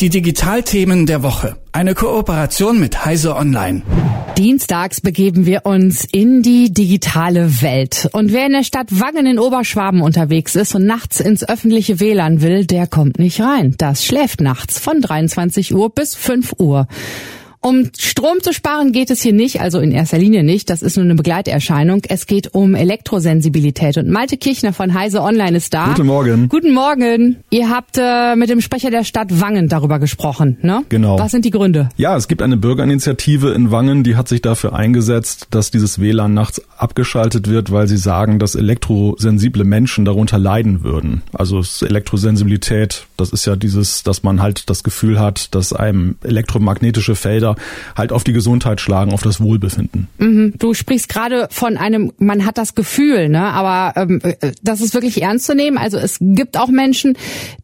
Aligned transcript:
Die 0.00 0.08
Digitalthemen 0.08 1.04
der 1.04 1.22
Woche. 1.22 1.56
Eine 1.72 1.94
Kooperation 1.94 2.80
mit 2.80 3.04
Heise 3.04 3.36
Online. 3.36 3.82
Dienstags 4.38 5.02
begeben 5.02 5.44
wir 5.44 5.66
uns 5.66 6.06
in 6.10 6.42
die 6.42 6.72
digitale 6.72 7.60
Welt. 7.60 8.08
Und 8.12 8.32
wer 8.32 8.46
in 8.46 8.52
der 8.52 8.64
Stadt 8.64 8.86
Wangen 8.90 9.26
in 9.26 9.38
Oberschwaben 9.38 10.00
unterwegs 10.00 10.56
ist 10.56 10.74
und 10.74 10.86
nachts 10.86 11.20
ins 11.20 11.46
öffentliche 11.46 12.00
WLAN 12.00 12.40
will, 12.40 12.64
der 12.64 12.86
kommt 12.86 13.18
nicht 13.18 13.42
rein. 13.42 13.74
Das 13.76 14.04
schläft 14.04 14.40
nachts 14.40 14.78
von 14.78 15.02
23 15.02 15.74
Uhr 15.74 15.90
bis 15.90 16.14
5 16.14 16.54
Uhr. 16.56 16.88
Um 17.62 17.90
Strom 17.98 18.40
zu 18.40 18.54
sparen 18.54 18.92
geht 18.92 19.10
es 19.10 19.20
hier 19.20 19.34
nicht, 19.34 19.60
also 19.60 19.80
in 19.80 19.92
erster 19.92 20.16
Linie 20.16 20.42
nicht. 20.42 20.70
Das 20.70 20.80
ist 20.80 20.96
nur 20.96 21.04
eine 21.04 21.14
Begleiterscheinung. 21.14 22.00
Es 22.08 22.26
geht 22.26 22.54
um 22.54 22.74
Elektrosensibilität. 22.74 23.98
Und 23.98 24.08
Malte 24.08 24.38
Kirchner 24.38 24.72
von 24.72 24.94
Heise 24.94 25.20
Online 25.20 25.58
ist 25.58 25.74
da. 25.74 25.88
Guten 25.88 26.06
Morgen. 26.06 26.48
Guten 26.48 26.72
Morgen. 26.72 27.36
Ihr 27.50 27.68
habt 27.68 27.98
äh, 27.98 28.34
mit 28.34 28.48
dem 28.48 28.62
Sprecher 28.62 28.90
der 28.90 29.04
Stadt 29.04 29.42
Wangen 29.42 29.68
darüber 29.68 29.98
gesprochen, 29.98 30.56
ne? 30.62 30.84
Genau. 30.88 31.18
Was 31.18 31.32
sind 31.32 31.44
die 31.44 31.50
Gründe? 31.50 31.90
Ja, 31.98 32.16
es 32.16 32.28
gibt 32.28 32.40
eine 32.40 32.56
Bürgerinitiative 32.56 33.52
in 33.52 33.70
Wangen, 33.70 34.04
die 34.04 34.16
hat 34.16 34.26
sich 34.26 34.40
dafür 34.40 34.72
eingesetzt, 34.74 35.48
dass 35.50 35.70
dieses 35.70 36.00
WLAN 36.00 36.32
nachts 36.32 36.62
abgeschaltet 36.78 37.46
wird, 37.46 37.70
weil 37.70 37.88
sie 37.88 37.98
sagen, 37.98 38.38
dass 38.38 38.54
elektrosensible 38.54 39.64
Menschen 39.64 40.06
darunter 40.06 40.38
leiden 40.38 40.82
würden. 40.82 41.20
Also 41.34 41.62
Elektrosensibilität, 41.84 43.06
das 43.18 43.34
ist 43.34 43.44
ja 43.44 43.54
dieses, 43.54 44.02
dass 44.02 44.22
man 44.22 44.40
halt 44.40 44.70
das 44.70 44.82
Gefühl 44.82 45.20
hat, 45.20 45.54
dass 45.54 45.74
einem 45.74 46.16
elektromagnetische 46.22 47.14
Felder 47.14 47.49
Felder 47.50 47.56
halt 47.96 48.12
auf 48.12 48.24
die 48.24 48.32
Gesundheit 48.32 48.80
schlagen, 48.80 49.12
auf 49.12 49.22
das 49.22 49.40
Wohlbefinden. 49.40 50.08
Mhm. 50.18 50.54
Du 50.58 50.74
sprichst 50.74 51.08
gerade 51.08 51.48
von 51.50 51.76
einem, 51.76 52.12
man 52.18 52.46
hat 52.46 52.58
das 52.58 52.74
Gefühl, 52.74 53.28
ne? 53.28 53.42
aber 53.42 54.00
ähm, 54.00 54.20
äh, 54.22 54.52
das 54.62 54.80
ist 54.80 54.94
wirklich 54.94 55.22
ernst 55.22 55.46
zu 55.46 55.54
nehmen. 55.54 55.78
Also 55.78 55.98
es 55.98 56.18
gibt 56.20 56.58
auch 56.58 56.68
Menschen, 56.68 57.16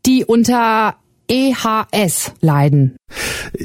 die 0.05 0.25
unter 0.25 0.95
EHS 1.29 2.33
leiden. 2.41 2.97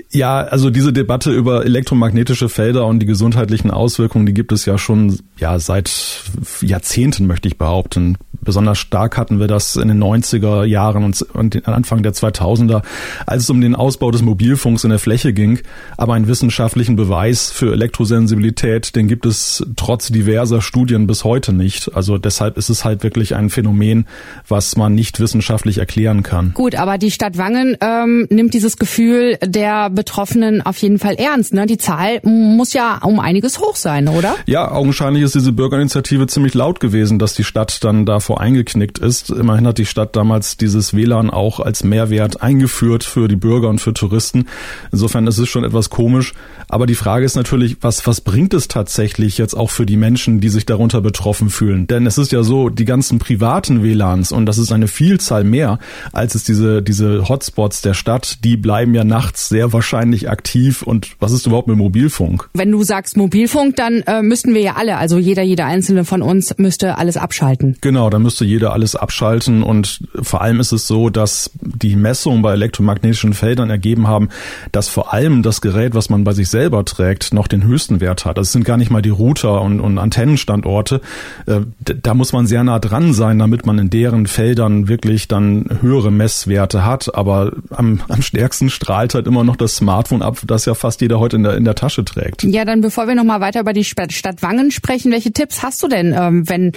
Ja, 0.09 0.39
also 0.39 0.71
diese 0.71 0.93
Debatte 0.93 1.31
über 1.31 1.63
elektromagnetische 1.63 2.49
Felder 2.49 2.87
und 2.87 2.99
die 2.99 3.05
gesundheitlichen 3.05 3.69
Auswirkungen, 3.69 4.25
die 4.25 4.33
gibt 4.33 4.51
es 4.51 4.65
ja 4.65 4.79
schon 4.79 5.19
ja 5.37 5.59
seit 5.59 6.23
Jahrzehnten, 6.61 7.27
möchte 7.27 7.47
ich 7.47 7.59
behaupten. 7.59 8.17
Besonders 8.43 8.79
stark 8.79 9.17
hatten 9.17 9.39
wir 9.39 9.47
das 9.47 9.75
in 9.75 9.87
den 9.87 10.01
90er 10.01 10.63
Jahren 10.63 11.03
und, 11.03 11.21
und 11.33 11.67
Anfang 11.67 12.03
der 12.03 12.13
2000er, 12.13 12.81
als 13.25 13.43
es 13.43 13.49
um 13.49 13.61
den 13.61 13.75
Ausbau 13.75 14.11
des 14.11 14.21
Mobilfunks 14.21 14.83
in 14.83 14.89
der 14.89 14.99
Fläche 14.99 15.33
ging. 15.33 15.59
Aber 15.97 16.13
einen 16.13 16.27
wissenschaftlichen 16.27 16.95
Beweis 16.95 17.51
für 17.51 17.71
Elektrosensibilität, 17.73 18.95
den 18.95 19.07
gibt 19.07 19.25
es 19.25 19.65
trotz 19.75 20.07
diverser 20.07 20.61
Studien 20.61 21.07
bis 21.07 21.23
heute 21.23 21.53
nicht. 21.53 21.93
Also 21.95 22.17
deshalb 22.17 22.57
ist 22.57 22.69
es 22.69 22.83
halt 22.83 23.03
wirklich 23.03 23.35
ein 23.35 23.49
Phänomen, 23.49 24.05
was 24.47 24.75
man 24.75 24.95
nicht 24.95 25.19
wissenschaftlich 25.19 25.77
erklären 25.77 26.23
kann. 26.23 26.53
Gut, 26.53 26.75
aber 26.75 26.97
die 26.97 27.11
Stadt 27.11 27.37
Wangen 27.37 27.77
ähm, 27.81 28.27
nimmt 28.29 28.53
dieses 28.53 28.77
Gefühl 28.77 29.37
der 29.43 29.89
Betroffenen 29.89 30.61
auf 30.61 30.77
jeden 30.77 30.99
Fall 30.99 31.15
ernst. 31.15 31.53
Ne? 31.53 31.65
Die 31.65 31.77
Zahl 31.77 32.19
muss 32.23 32.73
ja 32.73 32.99
um 33.03 33.19
einiges 33.19 33.59
hoch 33.59 33.75
sein, 33.75 34.07
oder? 34.07 34.35
Ja, 34.45 34.71
augenscheinlich 34.71 35.23
ist 35.23 35.35
diese 35.35 35.51
Bürgerinitiative 35.51 36.27
ziemlich 36.27 36.53
laut 36.53 36.79
gewesen, 36.79 37.19
dass 37.19 37.33
die 37.33 37.43
Stadt 37.43 37.83
dann 37.83 38.05
davor 38.31 38.41
eingeknickt 38.41 38.99
ist. 38.99 39.29
Immerhin 39.29 39.67
hat 39.67 39.77
die 39.77 39.85
Stadt 39.85 40.15
damals 40.15 40.57
dieses 40.57 40.93
WLAN 40.93 41.29
auch 41.29 41.59
als 41.59 41.83
Mehrwert 41.83 42.41
eingeführt 42.41 43.03
für 43.03 43.27
die 43.27 43.35
Bürger 43.35 43.69
und 43.69 43.79
für 43.79 43.93
Touristen. 43.93 44.45
Insofern 44.91 45.27
ist 45.27 45.37
es 45.37 45.49
schon 45.49 45.63
etwas 45.63 45.89
komisch. 45.89 46.33
Aber 46.67 46.85
die 46.85 46.95
Frage 46.95 47.25
ist 47.25 47.35
natürlich, 47.35 47.77
was, 47.81 48.07
was 48.07 48.21
bringt 48.21 48.53
es 48.53 48.69
tatsächlich 48.69 49.37
jetzt 49.37 49.55
auch 49.55 49.69
für 49.69 49.85
die 49.85 49.97
Menschen, 49.97 50.39
die 50.39 50.47
sich 50.47 50.65
darunter 50.65 51.01
betroffen 51.01 51.49
fühlen? 51.49 51.87
Denn 51.87 52.05
es 52.05 52.17
ist 52.17 52.31
ja 52.31 52.43
so, 52.43 52.69
die 52.69 52.85
ganzen 52.85 53.19
privaten 53.19 53.83
WLANs, 53.83 54.31
und 54.31 54.45
das 54.45 54.57
ist 54.57 54.71
eine 54.71 54.87
Vielzahl 54.87 55.43
mehr, 55.43 55.79
als 56.13 56.35
es 56.35 56.45
diese, 56.45 56.81
diese 56.81 57.27
Hotspots 57.27 57.81
der 57.81 57.93
Stadt, 57.93 58.37
die 58.45 58.55
bleiben 58.55 58.93
ja 58.93 59.03
nachts 59.03 59.49
sehr 59.49 59.73
wahrscheinlich 59.73 60.29
aktiv. 60.29 60.81
Und 60.81 61.09
was 61.19 61.33
ist 61.33 61.45
überhaupt 61.45 61.67
mit 61.67 61.77
Mobilfunk? 61.77 62.49
Wenn 62.53 62.71
du 62.71 62.83
sagst 62.83 63.17
Mobilfunk, 63.17 63.75
dann 63.75 64.01
äh, 64.07 64.21
müssten 64.21 64.53
wir 64.53 64.61
ja 64.61 64.75
alle, 64.75 64.97
also 64.97 65.17
jeder, 65.17 65.43
jeder 65.43 65.65
einzelne 65.65 66.05
von 66.05 66.21
uns 66.21 66.57
müsste 66.57 66.97
alles 66.97 67.17
abschalten. 67.17 67.77
Genau, 67.81 68.09
dann 68.09 68.20
müsste 68.21 68.45
jeder 68.45 68.73
alles 68.73 68.95
abschalten. 68.95 69.63
Und 69.63 70.01
vor 70.21 70.41
allem 70.41 70.59
ist 70.59 70.71
es 70.71 70.87
so, 70.87 71.09
dass 71.09 71.51
die 71.61 71.95
Messungen 71.95 72.41
bei 72.41 72.53
elektromagnetischen 72.53 73.33
Feldern 73.33 73.69
ergeben 73.69 74.07
haben, 74.07 74.29
dass 74.71 74.87
vor 74.87 75.13
allem 75.13 75.43
das 75.43 75.61
Gerät, 75.61 75.95
was 75.95 76.09
man 76.09 76.23
bei 76.23 76.33
sich 76.33 76.49
selber 76.49 76.85
trägt, 76.85 77.33
noch 77.33 77.47
den 77.47 77.63
höchsten 77.63 77.99
Wert 78.01 78.25
hat. 78.25 78.37
Das 78.37 78.51
sind 78.51 78.65
gar 78.65 78.77
nicht 78.77 78.91
mal 78.91 79.01
die 79.01 79.09
Router 79.09 79.61
und, 79.61 79.79
und 79.79 79.97
Antennenstandorte. 79.97 81.01
Äh, 81.45 81.61
da 81.79 82.13
muss 82.13 82.33
man 82.33 82.47
sehr 82.47 82.63
nah 82.63 82.79
dran 82.79 83.13
sein, 83.13 83.39
damit 83.39 83.65
man 83.65 83.77
in 83.77 83.89
deren 83.89 84.27
Feldern 84.27 84.87
wirklich 84.87 85.27
dann 85.27 85.79
höhere 85.81 86.11
Messwerte 86.11 86.85
hat. 86.85 87.15
Aber 87.15 87.53
am, 87.69 88.01
am 88.07 88.21
stärksten 88.21 88.69
strahlt 88.69 89.13
halt 89.13 89.27
immer 89.27 89.43
noch 89.43 89.55
das 89.55 89.75
Smartphone 89.75 90.21
ab, 90.21 90.39
das 90.45 90.65
ja 90.65 90.73
fast 90.73 91.01
jeder 91.01 91.19
heute 91.19 91.37
in 91.37 91.43
der, 91.43 91.57
in 91.57 91.65
der 91.65 91.75
Tasche 91.75 92.05
trägt. 92.05 92.43
Ja, 92.43 92.65
dann 92.65 92.81
bevor 92.81 93.07
wir 93.07 93.15
nochmal 93.15 93.41
weiter 93.41 93.61
über 93.61 93.73
die 93.73 93.83
Stadt 93.83 94.41
Wangen 94.41 94.71
sprechen, 94.71 95.11
welche 95.11 95.31
Tipps 95.31 95.63
hast 95.63 95.81
du 95.83 95.87
denn, 95.87 96.15
ähm, 96.17 96.47
wenn 96.49 96.71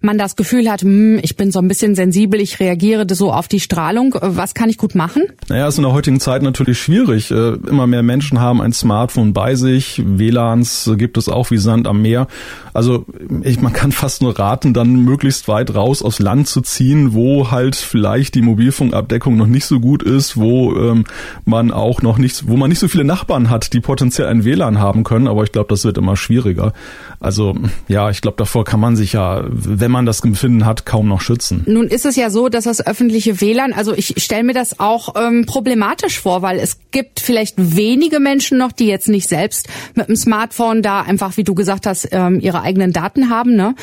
man 0.00 0.18
das 0.18 0.36
Gefühl 0.36 0.70
hat, 0.70 0.84
hm, 0.88 1.20
ich 1.22 1.36
bin 1.36 1.52
so 1.52 1.58
ein 1.58 1.68
bisschen 1.68 1.94
sensibel, 1.94 2.40
ich 2.40 2.60
reagiere 2.60 3.06
so 3.14 3.30
auf 3.30 3.46
die 3.46 3.60
Strahlung, 3.60 4.14
was 4.22 4.54
kann 4.54 4.70
ich 4.70 4.78
gut 4.78 4.94
machen? 4.94 5.24
Naja, 5.48 5.68
ist 5.68 5.76
in 5.76 5.84
der 5.84 5.92
heutigen 5.92 6.18
Zeit 6.18 6.42
natürlich 6.42 6.80
schwierig. 6.80 7.30
Äh, 7.30 7.56
immer 7.68 7.86
mehr 7.86 8.02
Menschen 8.02 8.40
haben 8.40 8.62
ein 8.62 8.72
Smartphone 8.72 9.34
bei 9.34 9.54
sich, 9.54 10.02
WLANs 10.02 10.90
gibt 10.96 11.18
es 11.18 11.28
auch 11.28 11.50
wie 11.50 11.58
Sand 11.58 11.86
am 11.86 12.00
Meer. 12.00 12.26
Also 12.72 13.04
ich, 13.42 13.60
man 13.60 13.72
kann 13.72 13.92
fast 13.92 14.22
nur 14.22 14.38
raten, 14.38 14.72
dann 14.72 15.04
möglichst 15.04 15.46
weit 15.48 15.74
raus 15.74 16.02
aufs 16.02 16.20
Land 16.20 16.48
zu 16.48 16.62
ziehen, 16.62 17.12
wo 17.12 17.50
halt 17.50 17.76
vielleicht 17.76 18.34
die 18.34 18.42
Mobilfunkabdeckung 18.42 19.36
noch 19.36 19.46
nicht 19.46 19.66
so 19.66 19.80
gut 19.80 20.02
ist, 20.02 20.36
wo 20.38 20.74
ähm, 20.74 21.04
man 21.44 21.70
auch 21.70 22.00
noch 22.00 22.18
nicht, 22.18 22.48
wo 22.48 22.56
man 22.56 22.70
nicht 22.70 22.78
so 22.78 22.88
viele 22.88 23.04
Nachbarn 23.04 23.50
hat, 23.50 23.72
die 23.72 23.80
potenziell 23.80 24.28
ein 24.28 24.44
WLAN 24.44 24.78
haben 24.78 25.04
können. 25.04 25.28
Aber 25.28 25.42
ich 25.42 25.52
glaube, 25.52 25.68
das 25.68 25.84
wird 25.84 25.98
immer 25.98 26.16
schwieriger. 26.16 26.72
Also 27.20 27.56
ja, 27.88 28.10
ich 28.10 28.20
glaube, 28.20 28.36
davor 28.38 28.64
kann 28.64 28.80
man 28.80 28.96
sich 28.96 29.12
ja, 29.12 29.42
wenn 29.48 29.90
man 29.90 30.06
das 30.06 30.20
Empfinden 30.20 30.64
hat, 30.64 30.77
kaum 30.84 31.08
noch 31.08 31.20
schützen. 31.20 31.62
Nun 31.66 31.88
ist 31.88 32.06
es 32.06 32.16
ja 32.16 32.30
so, 32.30 32.48
dass 32.48 32.64
das 32.64 32.86
öffentliche 32.86 33.40
WLAN, 33.40 33.72
also 33.72 33.94
ich 33.94 34.14
stelle 34.22 34.44
mir 34.44 34.54
das 34.54 34.80
auch 34.80 35.14
ähm, 35.16 35.46
problematisch 35.46 36.20
vor, 36.20 36.42
weil 36.42 36.58
es 36.58 36.78
gibt 36.90 37.20
vielleicht 37.20 37.54
wenige 37.56 38.20
Menschen 38.20 38.58
noch, 38.58 38.72
die 38.72 38.86
jetzt 38.86 39.08
nicht 39.08 39.28
selbst 39.28 39.68
mit 39.94 40.08
dem 40.08 40.16
Smartphone 40.16 40.82
da 40.82 41.02
einfach, 41.02 41.36
wie 41.36 41.44
du 41.44 41.54
gesagt 41.54 41.86
hast, 41.86 42.08
ähm, 42.12 42.40
ihre 42.40 42.62
eigenen 42.62 42.92
Daten 42.92 43.30
haben, 43.30 43.54
ne? 43.56 43.74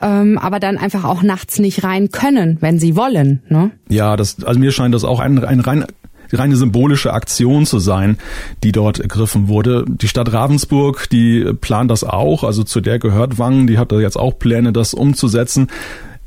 Ähm, 0.00 0.38
aber 0.38 0.60
dann 0.60 0.78
einfach 0.78 1.04
auch 1.04 1.22
nachts 1.22 1.58
nicht 1.58 1.84
rein 1.84 2.10
können, 2.10 2.58
wenn 2.60 2.78
sie 2.78 2.96
wollen. 2.96 3.42
Ne? 3.48 3.70
Ja, 3.88 4.16
das, 4.16 4.42
also 4.44 4.58
mir 4.60 4.72
scheint 4.72 4.94
das 4.94 5.04
auch 5.04 5.20
ein, 5.20 5.44
ein 5.44 5.60
rein 5.60 5.84
reine 6.32 6.56
symbolische 6.56 7.12
Aktion 7.12 7.66
zu 7.66 7.78
sein, 7.78 8.18
die 8.62 8.72
dort 8.72 8.98
ergriffen 8.98 9.48
wurde. 9.48 9.84
Die 9.86 10.08
Stadt 10.08 10.32
Ravensburg, 10.32 11.08
die 11.10 11.52
plant 11.60 11.90
das 11.90 12.04
auch, 12.04 12.44
also 12.44 12.64
zu 12.64 12.80
der 12.80 12.98
gehört 12.98 13.38
Wangen, 13.38 13.66
die 13.66 13.78
hat 13.78 13.92
da 13.92 14.00
jetzt 14.00 14.18
auch 14.18 14.38
Pläne, 14.38 14.72
das 14.72 14.94
umzusetzen 14.94 15.68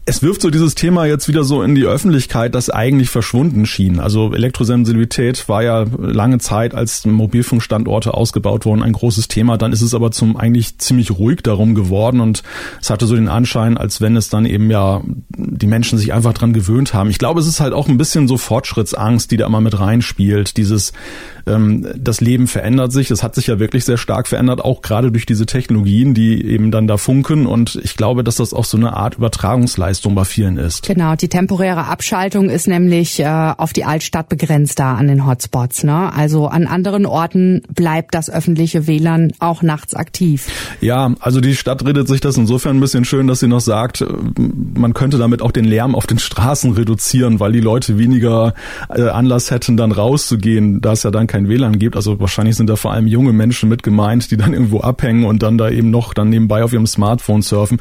es 0.09 0.23
wirft 0.23 0.41
so 0.41 0.50
dieses 0.50 0.73
Thema 0.73 1.06
jetzt 1.06 1.28
wieder 1.28 1.44
so 1.44 1.62
in 1.62 1.75
die 1.75 1.84
Öffentlichkeit, 1.84 2.56
das 2.56 2.69
eigentlich 2.69 3.09
verschwunden 3.09 3.66
schien. 3.66 4.00
Also 4.00 4.34
Elektrosensibilität 4.34 5.50
war 5.50 5.63
ja 5.63 5.85
lange 6.00 6.40
Zeit, 6.40 6.73
als 6.73 7.06
Mobilfunkstandorte 7.06 8.13
ausgebaut 8.13 8.66
wurden, 8.66 8.84
ein 8.84 8.94
großes 8.94 9.28
Thema. 9.28 9.57
Dann 9.57 9.73
ist 9.73 9.81
es 9.81 9.94
aber 9.94 10.12
zum 10.12 10.38
eigentlich 10.38 10.78
ziemlich 10.78 11.12
ruhig 11.12 11.41
darum 11.44 11.75
geworden 11.75 12.22
und 12.22 12.44
es 12.81 12.90
hatte 12.90 13.06
so 13.06 13.16
den 13.16 13.28
Anschein, 13.28 13.75
als 13.78 14.00
wenn 14.00 14.16
es 14.16 14.29
dann 14.29 14.45
eben 14.45 14.72
ja 14.72 15.01
die 15.35 15.68
Menschen 15.68 16.00
sich 16.00 16.13
einfach 16.13 16.34
dran 16.34 16.53
gewöhnt 16.53 16.94
haben. 16.94 17.09
Ich 17.09 17.19
glaube, 17.19 17.41
es 17.41 17.47
ist 17.47 17.59
halt 17.59 17.74
auch 17.74 17.89
ein 17.89 17.97
bisschen 17.97 18.29
so 18.29 18.38
Fortschrittsangst, 18.38 19.29
die 19.29 19.35
da 19.35 19.45
immer 19.45 19.59
mit 19.59 19.78
reinspielt. 19.78 20.56
Dieses 20.56 20.94
ähm, 21.47 21.88
das 21.97 22.22
Leben 22.22 22.47
verändert 22.47 22.91
sich. 22.91 23.09
Es 23.09 23.24
hat 23.24 23.35
sich 23.35 23.47
ja 23.47 23.59
wirklich 23.59 23.85
sehr 23.85 23.97
stark 23.97 24.28
verändert, 24.28 24.63
auch 24.63 24.81
gerade 24.81 25.12
durch 25.12 25.25
diese 25.25 25.45
Technologien, 25.45 26.13
die 26.13 26.45
eben 26.45 26.72
dann 26.72 26.88
da 26.88 26.97
funken. 26.97 27.45
Und 27.45 27.79
ich 27.84 27.95
glaube, 27.95 28.24
dass 28.24 28.35
das 28.35 28.53
auch 28.53 28.66
so 28.66 28.78
eine 28.78 28.95
Art 28.95 29.16
Übertragungsleistung 29.16 29.97
Leistung 29.97 30.13
bei 30.13 30.25
vielen 30.25 30.58
ist. 30.58 30.85
Genau, 30.85 31.16
die 31.16 31.28
temporäre 31.28 31.85
Abschaltung 31.85 32.52
ist 32.52 32.68
nämlich 32.68 33.19
äh, 33.19 33.25
auf 33.25 33.74
die 33.74 33.84
Altstadt 33.84 34.30
begrenzt 34.30 34.78
da 34.78 34.94
an 34.94 35.08
den 35.08 35.25
Hotspots. 35.25 35.83
Ne? 35.83 36.13
Also 36.13 36.48
an 36.48 36.68
anderen 36.68 37.07
Orten 37.07 37.63
bleibt 37.74 38.13
das 38.13 38.30
öffentliche 38.30 38.86
WLAN 38.86 39.33
auch 39.39 39.63
nachts 39.63 39.95
aktiv. 39.95 40.48
Ja, 40.81 41.16
also 41.19 41.42
die 41.42 41.56
Stadt 41.56 41.83
redet 41.83 42.07
sich 42.07 42.22
das 42.22 42.38
insofern 42.38 42.77
ein 42.77 42.80
bisschen 42.80 43.06
schön, 43.06 43.25
dass 43.25 43.39
sie 43.39 43.48
noch 43.48 43.60
sagt, 43.60 44.01
äh, 44.01 44.06
man 44.75 44.94
könnte 44.94 45.18
damit 45.18 45.42
auch 45.42 45.51
den 45.51 45.66
Lärm 45.66 45.95
auf 45.95 46.06
den 46.06 46.19
Straßen 46.19 46.74
reduzieren, 46.74 47.39
weil 47.39 47.51
die 47.51 47.60
Leute 47.60 47.98
weniger 47.98 48.54
äh, 48.89 49.01
Anlass 49.01 49.50
hätten, 49.50 49.77
dann 49.77 49.92
rauszugehen, 49.92 50.80
da 50.80 50.92
es 50.92 51.01
ja 51.01 51.10
dann 51.10 51.25
kein 51.25 51.50
WLAN 51.50 51.80
gibt. 51.80 51.95
Also 51.95 52.19
wahrscheinlich 52.19 52.56
sind 52.56 52.69
da 52.69 52.75
vor 52.75 52.94
allem 52.94 53.07
junge 53.07 53.33
Menschen 53.33 53.68
mit 53.68 53.81
gemeint, 53.81 54.30
die 54.30 54.38
dann 54.38 54.54
irgendwo 54.54 54.81
abhängen 54.81 55.25
und 55.25 55.42
dann 55.42 55.57
da 55.57 55.72
eben 55.72 55.89
noch 55.89 56.13
dann 56.13 56.30
nebenbei 56.30 56.63
auf 56.63 56.72
ihrem 56.72 56.86
Smartphone 56.86 57.42
surfen. 57.42 57.80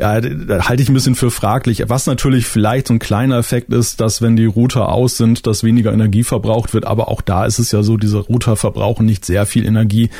Ja, 0.00 0.18
da 0.20 0.66
halte 0.66 0.82
ich 0.82 0.88
ein 0.88 0.94
bisschen 0.94 1.14
für 1.14 1.30
fraglich 1.30 1.57
fraglich. 1.58 1.82
Was 1.88 2.06
natürlich 2.06 2.46
vielleicht 2.46 2.88
so 2.88 2.94
ein 2.94 2.98
kleiner 2.98 3.38
Effekt 3.38 3.72
ist, 3.72 4.00
dass 4.00 4.22
wenn 4.22 4.36
die 4.36 4.44
Router 4.46 4.90
aus 4.90 5.16
sind, 5.16 5.46
dass 5.46 5.64
weniger 5.64 5.92
Energie 5.92 6.22
verbraucht 6.22 6.72
wird. 6.72 6.86
Aber 6.86 7.08
auch 7.08 7.20
da 7.20 7.46
ist 7.46 7.58
es 7.58 7.72
ja 7.72 7.82
so, 7.82 7.96
diese 7.96 8.18
Router 8.18 8.56
verbrauchen 8.56 9.06
nicht 9.06 9.24
sehr 9.24 9.44
viel 9.44 9.66
Energie. 9.66 10.10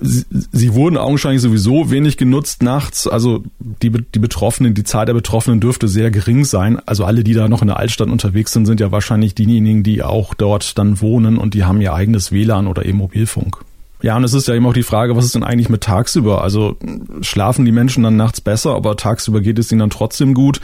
Sie, 0.00 0.24
sie 0.30 0.74
wurden 0.74 0.98
augenscheinlich 0.98 1.40
sowieso 1.40 1.90
wenig 1.90 2.18
genutzt 2.18 2.62
nachts. 2.62 3.06
Also 3.06 3.44
die, 3.58 3.90
die 3.90 4.18
Betroffenen, 4.18 4.74
die 4.74 4.84
Zahl 4.84 5.06
der 5.06 5.14
Betroffenen 5.14 5.60
dürfte 5.60 5.88
sehr 5.88 6.10
gering 6.10 6.44
sein. 6.44 6.78
Also 6.84 7.04
alle, 7.04 7.24
die 7.24 7.32
da 7.32 7.48
noch 7.48 7.62
in 7.62 7.68
der 7.68 7.78
Altstadt 7.78 8.08
unterwegs 8.08 8.52
sind, 8.52 8.66
sind 8.66 8.80
ja 8.80 8.92
wahrscheinlich 8.92 9.34
diejenigen, 9.34 9.82
die 9.82 10.02
auch 10.02 10.34
dort 10.34 10.76
dann 10.76 11.00
wohnen 11.00 11.38
und 11.38 11.54
die 11.54 11.64
haben 11.64 11.80
ihr 11.80 11.94
eigenes 11.94 12.30
WLAN 12.30 12.66
oder 12.66 12.84
eben 12.84 12.98
Mobilfunk. 12.98 13.64
Ja, 14.00 14.16
und 14.16 14.24
es 14.24 14.32
ist 14.32 14.46
ja 14.46 14.54
eben 14.54 14.66
auch 14.66 14.74
die 14.74 14.82
Frage, 14.82 15.16
was 15.16 15.24
ist 15.24 15.34
denn 15.34 15.44
eigentlich 15.44 15.68
mit 15.68 15.82
tagsüber? 15.82 16.42
Also 16.42 16.76
schlafen 17.20 17.64
die 17.64 17.72
Menschen 17.72 18.04
dann 18.04 18.16
nachts 18.16 18.40
besser, 18.40 18.74
aber 18.74 18.96
tagsüber 18.96 19.40
geht 19.40 19.58
es 19.58 19.72
ihnen 19.72 19.80
dann 19.80 19.90
trotzdem 19.90 20.34
gut? 20.34 20.60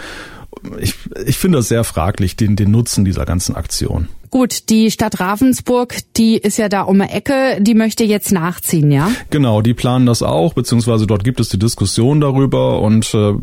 Ich, 0.78 0.94
ich 1.26 1.36
finde 1.36 1.58
das 1.58 1.68
sehr 1.68 1.82
fraglich, 1.82 2.36
den, 2.36 2.54
den 2.54 2.70
Nutzen 2.70 3.04
dieser 3.04 3.24
ganzen 3.24 3.56
Aktion. 3.56 4.08
Gut, 4.34 4.68
die 4.68 4.90
Stadt 4.90 5.20
Ravensburg, 5.20 5.94
die 6.16 6.38
ist 6.38 6.56
ja 6.56 6.68
da 6.68 6.82
um 6.82 6.98
die 6.98 7.04
Ecke, 7.04 7.58
die 7.60 7.74
möchte 7.74 8.02
jetzt 8.02 8.32
nachziehen, 8.32 8.90
ja? 8.90 9.12
Genau, 9.30 9.62
die 9.62 9.74
planen 9.74 10.06
das 10.06 10.24
auch, 10.24 10.54
beziehungsweise 10.54 11.06
dort 11.06 11.22
gibt 11.22 11.38
es 11.38 11.50
die 11.50 11.58
Diskussion 11.60 12.20
darüber 12.20 12.82
und 12.82 13.14
äh, 13.14 13.34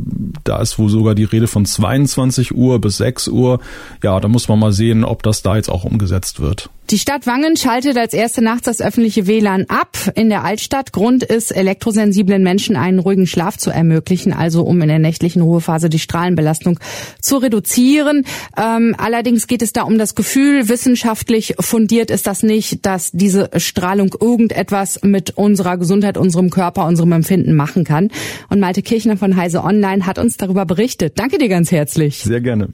da 0.44 0.62
ist 0.62 0.78
wohl 0.78 0.90
sogar 0.90 1.16
die 1.16 1.24
Rede 1.24 1.48
von 1.48 1.66
22 1.66 2.54
Uhr 2.54 2.82
bis 2.82 2.98
6 2.98 3.30
Uhr. 3.30 3.62
Ja, 4.04 4.20
da 4.20 4.28
muss 4.28 4.50
man 4.50 4.60
mal 4.60 4.74
sehen, 4.74 5.06
ob 5.06 5.24
das 5.24 5.42
da 5.42 5.56
jetzt 5.56 5.70
auch 5.70 5.86
umgesetzt 5.86 6.42
wird. 6.42 6.70
Die 6.92 7.00
Stadt 7.00 7.26
Wangen 7.26 7.56
schaltet 7.56 7.98
als 7.98 8.14
erste 8.14 8.42
nachts 8.42 8.64
das 8.64 8.82
öffentliche 8.82 9.26
WLAN 9.26 9.68
ab 9.70 9.96
in 10.16 10.28
der 10.28 10.44
Altstadt. 10.44 10.92
Grund 10.92 11.24
ist, 11.24 11.52
elektrosensiblen 11.52 12.44
Menschen 12.44 12.76
einen 12.76 13.00
ruhigen 13.00 13.28
Schlaf 13.28 13.56
zu 13.56 13.70
ermöglichen, 13.70 14.34
also 14.34 14.64
um 14.64 14.82
in 14.82 14.90
der 14.90 15.00
nächtlichen 15.00 15.42
Ruhephase 15.42 15.90
die 15.90 16.00
Strahlenbelastung 16.00 16.82
zu 17.22 17.38
reduzieren. 17.38 18.26
Ähm, 18.58 18.94
allerdings 18.98 19.48
geht 19.48 19.62
es 19.62 19.72
da 19.72 19.84
um 19.84 19.98
das 19.98 20.16
Gefühl, 20.16 20.68
wissenschaftlich 20.82 21.54
fundiert 21.60 22.10
ist 22.10 22.26
das 22.26 22.42
nicht, 22.42 22.88
dass 22.88 23.12
diese 23.12 23.52
Strahlung 23.58 24.16
irgendetwas 24.20 25.00
mit 25.04 25.38
unserer 25.38 25.78
Gesundheit, 25.78 26.18
unserem 26.18 26.50
Körper, 26.50 26.88
unserem 26.88 27.12
Empfinden 27.12 27.54
machen 27.54 27.84
kann. 27.84 28.10
Und 28.50 28.60
Malte 28.60 28.82
Kirchner 28.82 29.16
von 29.16 29.36
Heise 29.36 29.64
Online 29.64 30.08
hat 30.08 30.18
uns 30.18 30.38
darüber 30.38 30.66
berichtet. 30.66 31.20
Danke 31.20 31.38
dir 31.38 31.50
ganz 31.50 31.72
herzlich. 31.72 32.24
Sehr 32.24 32.42
gerne. 32.42 32.70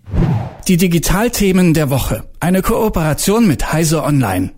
Die 0.69 0.77
Digitalthemen 0.77 1.73
der 1.73 1.89
Woche. 1.89 2.23
Eine 2.39 2.61
Kooperation 2.61 3.45
mit 3.45 3.73
Heise 3.73 4.03
Online. 4.03 4.56